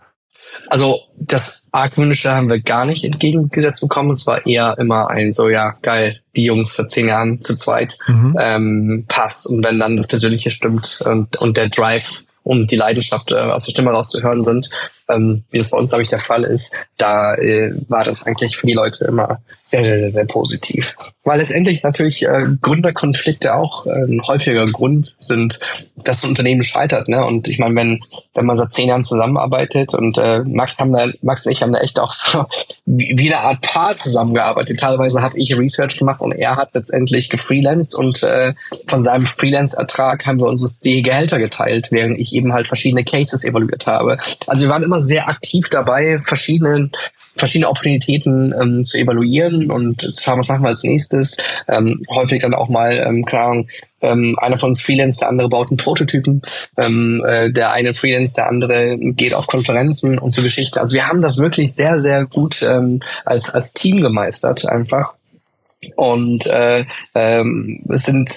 [0.69, 4.13] Also das Argwöhnische haben wir gar nicht entgegengesetzt bekommen.
[4.13, 7.97] Es war eher immer ein so, ja, geil, die Jungs seit zehn Jahren zu zweit
[8.07, 8.37] mhm.
[8.39, 9.47] ähm, passt.
[9.47, 13.65] Und wenn dann das Persönliche stimmt und, und der Drive und die Leidenschaft äh, aus
[13.65, 14.71] der Stimme rauszuhören sind,
[15.09, 18.57] ähm, wie es bei uns, glaube ich, der Fall ist, da äh, war das eigentlich
[18.57, 20.97] für die Leute immer sehr, sehr, sehr, sehr positiv.
[21.25, 25.59] Weil letztendlich natürlich äh, Gründerkonflikte auch äh, ein häufiger Grund sind,
[25.97, 27.09] dass ein Unternehmen scheitert.
[27.09, 27.25] Ne?
[27.25, 28.01] Und ich meine, wenn,
[28.35, 31.73] wenn man seit zehn Jahren zusammenarbeitet und äh, Max, haben da, Max und ich haben
[31.73, 32.47] da echt auch so
[32.85, 34.79] wie, wie eine Art Paar zusammengearbeitet.
[34.79, 38.55] Teilweise habe ich Research gemacht und er hat letztendlich gefreelanced und äh,
[38.87, 43.43] von seinem Freelance-Ertrag haben wir uns die Gehälter geteilt, während ich eben halt verschiedene Cases
[43.43, 44.19] evaluiert habe.
[44.47, 46.91] Also wir waren immer sehr aktiv dabei, verschiedene
[47.37, 51.37] verschiedene Opportunitäten ähm, zu evaluieren und zu schauen, was machen wir als nächstes.
[51.69, 53.69] Ähm, häufig dann auch mal, ähm, keine Ahnung,
[54.01, 56.43] ähm, einer von uns Freelance, der andere baut einen Prototypen,
[56.77, 60.79] ähm, äh, der eine Freelance, der andere geht auf Konferenzen und so Geschichten.
[60.79, 65.15] Also wir haben das wirklich sehr, sehr gut ähm, als, als Team gemeistert einfach.
[65.95, 66.85] Und äh,
[67.15, 68.31] ähm, sind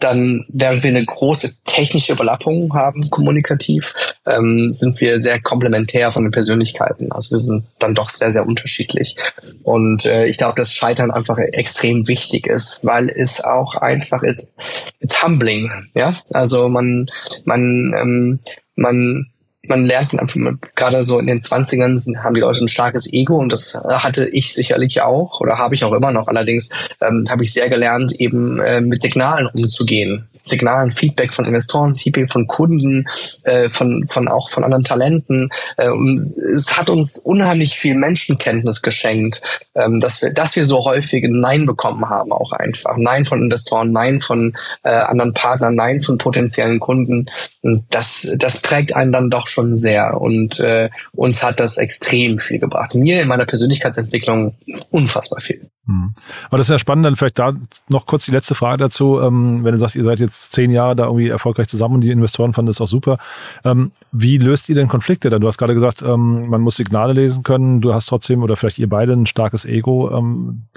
[0.00, 3.92] dann, während wir eine große technische Überlappung haben, kommunikativ,
[4.26, 7.10] ähm, sind wir sehr komplementär von den Persönlichkeiten.
[7.12, 9.16] Also wir sind dann doch sehr, sehr unterschiedlich.
[9.64, 14.54] Und äh, ich glaube, dass Scheitern einfach extrem wichtig ist, weil es auch einfach it's,
[15.00, 15.70] it's humbling.
[15.94, 17.10] Ja, also man,
[17.44, 18.38] man, ähm,
[18.76, 19.26] man
[19.68, 20.38] man lernt einfach
[20.74, 24.54] gerade so in den Zwanzigern haben die Leute ein starkes Ego und das hatte ich
[24.54, 26.28] sicherlich auch oder habe ich auch immer noch.
[26.28, 30.28] Allerdings ähm, habe ich sehr gelernt, eben äh, mit Signalen umzugehen.
[30.44, 33.06] Signalen, Feedback von Investoren, Feedback von Kunden,
[33.44, 35.50] äh, von, von auch von anderen Talenten.
[35.76, 39.42] Äh, und es hat uns unheimlich viel Menschenkenntnis geschenkt,
[39.74, 42.96] ähm, dass wir, dass wir so häufig ein Nein bekommen haben, auch einfach.
[42.96, 47.26] Nein von Investoren, Nein von äh, anderen Partnern, Nein von potenziellen Kunden.
[47.62, 50.20] Und das, das prägt einen dann doch schon sehr.
[50.20, 52.94] Und äh, uns hat das extrem viel gebracht.
[52.94, 54.54] Mir in meiner Persönlichkeitsentwicklung
[54.90, 55.70] unfassbar viel.
[55.86, 56.14] Hm.
[56.48, 57.52] Aber das ist ja spannend, dann vielleicht da
[57.88, 59.20] noch kurz die letzte Frage dazu.
[59.20, 62.10] Ähm, wenn du sagst, ihr seid jetzt zehn Jahre da irgendwie erfolgreich zusammen und die
[62.10, 63.18] Investoren fanden das auch super.
[63.64, 65.42] Ähm, wie löst ihr denn Konflikte dann?
[65.42, 67.82] Du hast gerade gesagt, ähm, man muss Signale lesen können.
[67.82, 70.24] Du hast trotzdem, oder vielleicht ihr beide, ein starkes Ego.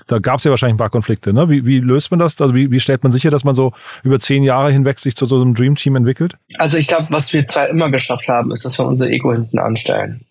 [0.08, 1.34] Da gab es ja wahrscheinlich ein paar Konflikte.
[1.34, 1.50] Ne?
[1.50, 2.40] Wie, wie löst man das?
[2.42, 3.72] Also wie, wie stellt man sicher, dass man so
[4.04, 6.36] über zehn Jahre hinweg sich zu so einem Dream Team entwickelt?
[6.58, 9.60] Also ich glaube, was wir zwei immer geschafft haben, ist, dass wir unser Ego hinten
[9.60, 10.27] anstellen.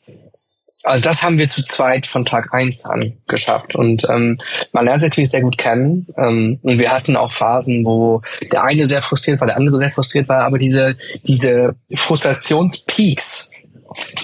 [0.87, 3.75] Also das haben wir zu zweit von Tag eins an geschafft.
[3.75, 4.39] Und ähm,
[4.73, 6.07] man lernt sich natürlich sehr gut kennen.
[6.17, 8.23] Ähm, und wir hatten auch Phasen, wo
[8.53, 10.43] der eine sehr frustriert war, der andere sehr frustriert war.
[10.43, 10.97] Aber diese,
[11.27, 13.51] diese Frustrationspeaks,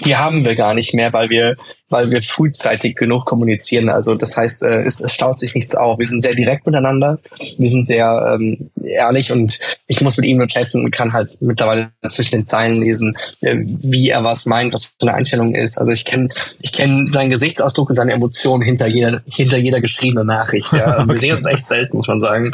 [0.05, 1.57] die haben wir gar nicht mehr, weil wir
[1.93, 3.87] weil wir frühzeitig genug kommunizieren.
[3.87, 5.99] Also das heißt, äh, es, es staut sich nichts auf.
[5.99, 7.19] Wir sind sehr direkt miteinander,
[7.57, 11.37] wir sind sehr ähm, ehrlich und ich muss mit ihm nur chatten und kann halt
[11.41, 15.77] mittlerweile zwischen den Zeilen lesen, äh, wie er was meint, was für eine Einstellung ist.
[15.77, 16.29] Also ich kenne
[16.61, 20.73] ich kenn seinen Gesichtsausdruck und seine Emotionen hinter jeder, hinter jeder geschriebenen Nachricht.
[20.73, 21.07] Ja.
[21.13, 22.51] Wir sehen uns echt selten, muss man sagen.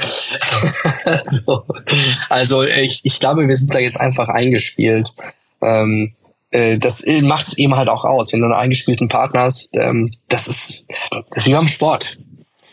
[1.25, 1.63] so.
[2.29, 5.11] Also ich, ich glaube, wir sind da jetzt einfach eingespielt.
[5.61, 6.13] Ähm,
[6.51, 8.33] äh, das macht es eben halt auch aus.
[8.33, 10.85] Wenn du einen eingespielten Partner hast, ähm, das ist,
[11.29, 12.17] das ist wie beim Sport.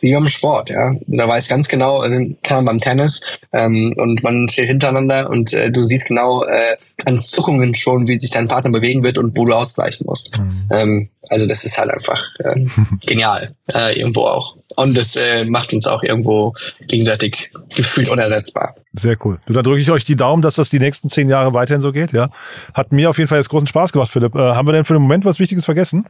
[0.00, 0.94] Wie beim Sport, ja.
[1.06, 3.20] Da weiß ganz genau, äh, kann man beim Tennis
[3.52, 8.18] ähm, und man steht hintereinander und äh, du siehst genau äh, an Zuckungen schon, wie
[8.18, 10.38] sich dein Partner bewegen wird und wo du ausgleichen musst.
[10.38, 10.68] Mhm.
[10.70, 12.64] Ähm, also das ist halt einfach äh,
[13.06, 14.56] genial, äh, irgendwo auch.
[14.76, 16.54] Und das äh, macht uns auch irgendwo
[16.86, 18.74] gegenseitig gefühlt unersetzbar.
[18.92, 19.38] Sehr cool.
[19.46, 21.92] Du, dann drücke ich euch die Daumen, dass das die nächsten zehn Jahre weiterhin so
[21.92, 22.12] geht.
[22.12, 22.30] Ja,
[22.74, 24.34] Hat mir auf jeden Fall jetzt großen Spaß gemacht, Philipp.
[24.34, 26.06] Äh, haben wir denn für den Moment was Wichtiges vergessen?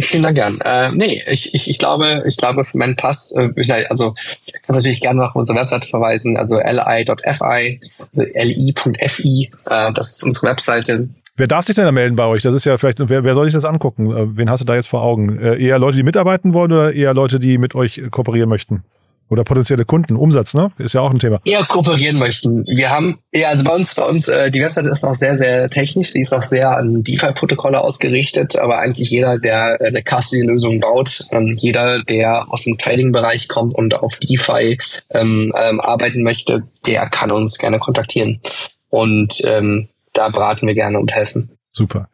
[0.00, 0.60] Vielen Dank gern.
[0.60, 3.50] Äh, nee, ich, ich, ich glaube, ich glaube für meinen Pass, äh,
[3.88, 4.14] also
[4.62, 10.46] kannst natürlich gerne nach unserer Webseite verweisen, also li.fi, also li.fi, äh, das ist unsere
[10.46, 11.08] Webseite.
[11.36, 12.42] Wer darf sich denn da melden bei euch?
[12.42, 14.10] Das ist ja vielleicht, wer, wer soll sich das angucken?
[14.10, 15.38] Äh, wen hast du da jetzt vor Augen?
[15.38, 18.84] Äh, eher Leute, die mitarbeiten wollen oder eher Leute, die mit euch kooperieren möchten?
[19.30, 20.72] Oder potenzielle Kunden, Umsatz, ne?
[20.78, 21.40] Ist ja auch ein Thema.
[21.44, 22.64] Eher kooperieren möchten.
[22.66, 25.70] Wir haben, ja, also bei uns, bei uns, äh, die Webseite ist auch sehr, sehr
[25.70, 26.10] technisch.
[26.10, 31.56] Sie ist auch sehr an DeFi-Protokolle ausgerichtet, aber eigentlich jeder, der eine Custody-Lösung baut, ähm,
[31.56, 34.78] jeder, der aus dem Trading-Bereich kommt und auf DeFi
[35.10, 38.40] ähm, ähm, arbeiten möchte, der kann uns gerne kontaktieren.
[38.88, 41.56] Und ähm, da beraten wir gerne und helfen.
[41.70, 42.08] Super.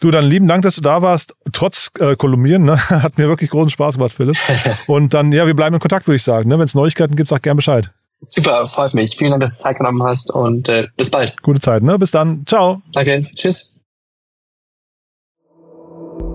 [0.00, 2.64] Du, dann lieben Dank, dass du da warst, trotz äh, Kolumbieren.
[2.64, 2.78] Ne?
[2.90, 4.36] Hat mir wirklich großen Spaß gemacht, Philipp.
[4.86, 6.48] Und dann, ja, wir bleiben in Kontakt, würde ich sagen.
[6.48, 6.58] Ne?
[6.58, 7.90] Wenn es Neuigkeiten gibt, sag gern Bescheid.
[8.20, 9.16] Super, freut mich.
[9.16, 11.40] Vielen Dank, dass du Zeit genommen hast und äh, bis bald.
[11.42, 11.98] Gute Zeit, ne?
[11.98, 12.44] Bis dann.
[12.46, 12.82] Ciao.
[12.92, 13.28] Danke.
[13.36, 13.80] Tschüss.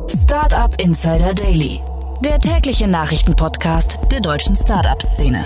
[0.08, 1.82] Startup Insider Daily,
[2.24, 5.46] der tägliche Nachrichtenpodcast der deutschen Startup-Szene.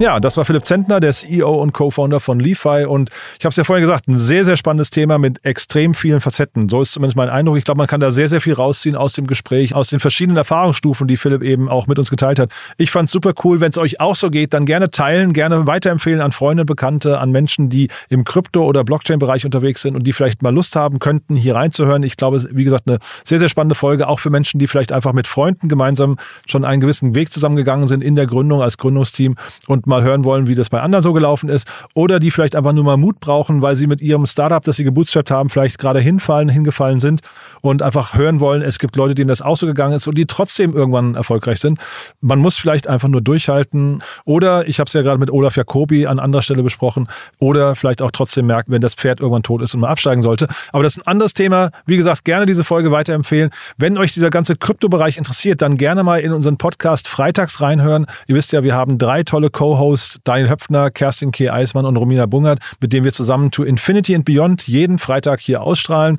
[0.00, 2.86] Ja, das war Philipp Zentner, der CEO und Co-Founder von Lefi.
[2.86, 6.22] Und ich habe es ja vorher gesagt, ein sehr, sehr spannendes Thema mit extrem vielen
[6.22, 6.70] Facetten.
[6.70, 7.58] So ist zumindest mein Eindruck.
[7.58, 10.38] Ich glaube, man kann da sehr, sehr viel rausziehen aus dem Gespräch, aus den verschiedenen
[10.38, 12.50] Erfahrungsstufen, die Philipp eben auch mit uns geteilt hat.
[12.78, 13.60] Ich fand super cool.
[13.60, 17.30] Wenn es euch auch so geht, dann gerne teilen, gerne weiterempfehlen an Freunde, Bekannte, an
[17.30, 21.36] Menschen, die im Krypto- oder Blockchain-Bereich unterwegs sind und die vielleicht mal Lust haben könnten,
[21.36, 22.04] hier reinzuhören.
[22.04, 25.12] Ich glaube, wie gesagt, eine sehr, sehr spannende Folge, auch für Menschen, die vielleicht einfach
[25.12, 26.16] mit Freunden gemeinsam
[26.48, 29.36] schon einen gewissen Weg zusammengegangen sind in der Gründung als Gründungsteam
[29.66, 31.68] und mal hören wollen, wie das bei anderen so gelaufen ist.
[31.94, 34.84] Oder die vielleicht einfach nur mal Mut brauchen, weil sie mit ihrem Startup, das sie
[34.84, 37.20] gebootstrapped haben, vielleicht gerade hinfallen, hingefallen sind
[37.60, 40.26] und einfach hören wollen, es gibt Leute, denen das auch so gegangen ist und die
[40.26, 41.78] trotzdem irgendwann erfolgreich sind.
[42.20, 44.02] Man muss vielleicht einfach nur durchhalten.
[44.24, 48.00] Oder, ich habe es ja gerade mit Olaf Jacobi an anderer Stelle besprochen, oder vielleicht
[48.02, 50.48] auch trotzdem merken, wenn das Pferd irgendwann tot ist und man absteigen sollte.
[50.72, 51.70] Aber das ist ein anderes Thema.
[51.86, 53.50] Wie gesagt, gerne diese Folge weiterempfehlen.
[53.76, 58.06] Wenn euch dieser ganze Kryptobereich interessiert, dann gerne mal in unseren Podcast freitags reinhören.
[58.26, 59.50] Ihr wisst ja, wir haben drei tolle
[59.80, 61.50] Co-Hosts, Daniel Höpfner, Kerstin K.
[61.50, 65.62] Eismann und Romina Bungert, mit denen wir zusammen To Infinity and Beyond jeden Freitag hier
[65.62, 66.18] ausstrahlen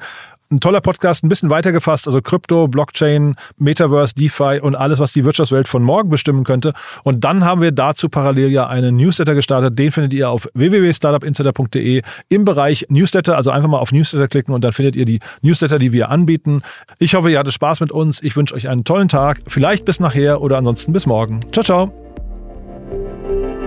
[0.53, 5.23] ein toller Podcast, ein bisschen weitergefasst, also Krypto, Blockchain, Metaverse, DeFi und alles, was die
[5.23, 6.73] Wirtschaftswelt von morgen bestimmen könnte.
[7.05, 9.79] Und dann haben wir dazu parallel ja einen Newsletter gestartet.
[9.79, 13.37] Den findet ihr auf www.startupinsider.de im Bereich Newsletter.
[13.37, 16.63] Also einfach mal auf Newsletter klicken und dann findet ihr die Newsletter, die wir anbieten.
[16.99, 18.21] Ich hoffe, ihr hattet Spaß mit uns.
[18.21, 19.39] Ich wünsche euch einen tollen Tag.
[19.47, 21.39] Vielleicht bis nachher oder ansonsten bis morgen.
[21.53, 22.00] Ciao, ciao.
[23.31, 23.60] Thank you.